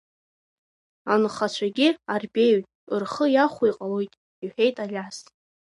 Анхацәагьы 1.13 1.87
арбеиоит, 2.13 2.65
рхы 3.01 3.25
иахәо 3.31 3.65
иҟалоит,— 3.69 4.11
иҳәеит 4.43 4.75
Алиас. 4.83 5.17